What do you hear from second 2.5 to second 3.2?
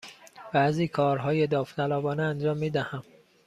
می دهم.